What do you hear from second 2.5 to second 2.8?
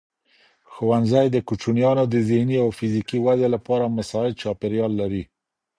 او